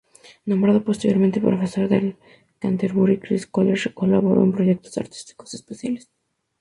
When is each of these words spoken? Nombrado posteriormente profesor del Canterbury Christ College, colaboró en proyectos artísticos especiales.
Nombrado 0.47 0.83
posteriormente 0.83 1.39
profesor 1.39 1.87
del 1.87 2.17
Canterbury 2.57 3.19
Christ 3.19 3.51
College, 3.51 3.93
colaboró 3.93 4.41
en 4.41 4.51
proyectos 4.51 4.97
artísticos 4.97 5.53
especiales. 5.53 6.09